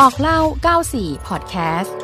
[0.00, 0.40] บอกเล่า
[0.82, 1.96] 94 พอดแคสต์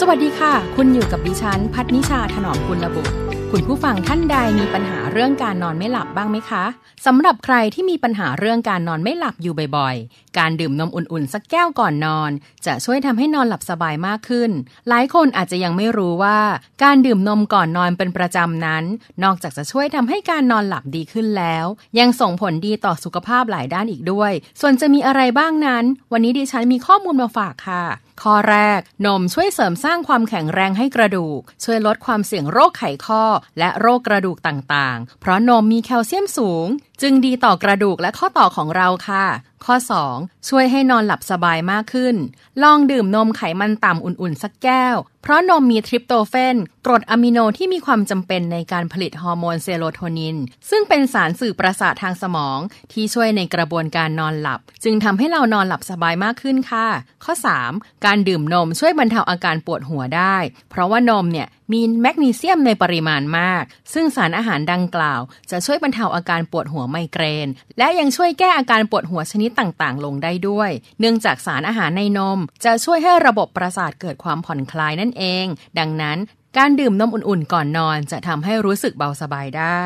[0.00, 3.12] สวัสดีค่ะ คุณอยู่กับดิฉัน พัฒนิชาถนอมกุลบุตร
[3.56, 6.64] คุณผู้ฟังท่านใดมีปัญหาเรื่องการนอนไม่หลับบ้างไหมคะ
[7.06, 12.30] สำหรับใครที่มีปัญหาเรื่องการนอนไม่หลับอยู่บ่อยๆ การดื่มนมอุ่นๆ สักแก้วก่อนนอน
[12.66, 14.50] จะช่วยทำให้นอนหลับสบายมากขึ้น
[14.88, 16.38] หลายคนอาจจะยังไม่รู้ว่า
[16.84, 18.84] การดื่มนมก่อนนอนเป็นประจำนั้น
[19.24, 21.66] นอกจากจะช่วยทำให้การนอนหลับดีขึ้นแล้ว
[21.98, 27.84] ยังส่งผลดีต่อสุขภาพหลายด้านอีกด้วย ส่วนจะมีอะไรบ้างนั้น วันนี้ดิฉันมีข้อมูลมาฝากค่ะ
[28.22, 33.24] ข้อแรก นมช่วยเสริมสร้างความแข็งแรงให้กระดูก ช่วยลดความเสี่ยงโรคไขข้อ
[33.58, 36.66] และโรคกระดูกต่างๆ เพราะนมมีแคลเซียมสูง
[37.02, 39.24] จึงดีต่อกระดูกและข้อต่อของเราค่ะ
[39.64, 39.76] ข้อ
[40.12, 40.48] 2.
[40.48, 42.16] ช่วยให้นอนหลับสบายมากขึ้น
[42.62, 50.36] ลองดื่มนมไขมันต่ำอุ่นๆ สักแก้ว เพราะนมมีทริปโตเฟน กรดอะมิโนที่มีความจำเป็นในการผลิตฮอร์โมนเซโรโทนิน
[50.70, 52.58] ซึ่งเป็นสารสื่อประสาททางสมอง
[52.92, 56.86] ที่ช่วยในกระบวนการนอนหลับ จึงทำให้เรานอนหลับสบายมากขึ้นค่ะ
[57.24, 57.34] ข้อ
[57.70, 58.04] 3.
[58.06, 60.36] การดื่มนมช่วยบรรเทาอาการปวดหัวได้
[60.70, 65.20] เพราะว่านมเนี่ยมีแมกนีเซียมในปริมาณมาก ซึ่งสารอาหารดังกล่าว
[65.50, 67.48] จะช่วยบรรเทาอาการปวดหัวไมเกรน
[67.78, 75.46] และยังช่วยแก้อาการปวดหัวชนิดต่างๆ ลงได้ด้วย เนื่องจากสารอาหารในนม จะช่วยให้ระบบประสาทเกิดความผ่อนคลายนั่นเอง
[75.78, 76.18] ดังนั้น
[76.58, 79.82] การดื่มนมอุ่นๆ ก่อนนอนจะทำให้รู้สึกเบาสบายได้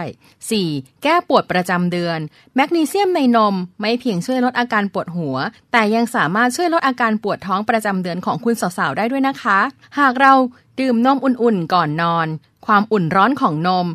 [0.49, 1.03] 4.
[1.03, 2.19] แก้ปวดประจำเดือน
[2.55, 5.37] แมกนีเซียมในนมไม่เพียงช่วยลดอาการปวดหัว
[5.73, 9.59] แต่ยังสามารถช่วยลดอาการปวดท้องประจำเดือนของคุณสาวๆ ได้ด้วยนะคะ
[9.99, 10.33] หากเรา
[10.81, 12.27] ดื่มนมอุ่นๆ ก่อนนอน
[12.67, 13.87] ความอุ่นร้อนของนม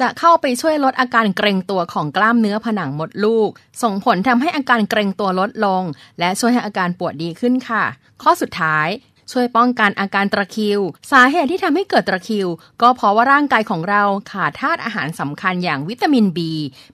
[0.00, 3.50] จะเข้าไปช่วยลดอาการเกร็งตัวของกล้ามเนื้อผนังมดลูก
[3.82, 5.82] ส่งผลทำให้อาการเกร็งตัวลดลง
[6.18, 7.84] และช่วยให้อาการปวดดีขึ้นค่ะ
[8.22, 8.88] ข้อสุดท้าย
[9.32, 12.48] ช่วยป้องกันอาการตะคริว สาเหตุที่ทำให้เกิดตะคริว
[12.82, 16.38] ก็เพราะว่าร่างกายของเราขาดธาตุอาหารสำคัญอย่างวิตามิน B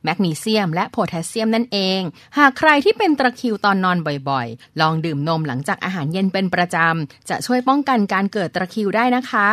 [0.04, 2.00] แมกนีเซียม และโพแทสเซียมนั่นเอง
[2.38, 3.98] หากใครที่เป็นตะคริวตอนนอน
[4.28, 9.48] บ่อยๆ ลองดื่มนมหลังจากอาหารเย็นเป็นประจำ จะช่วยป้องกันการเกิดตะคริวได้นะคะ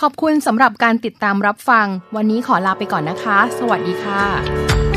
[0.00, 1.86] ขอบคุณสำหรับการติดตามรับฟัง
[2.16, 4.93] วันนี้ขอลาไปก่อนนะคะ สวัสดีค่ะ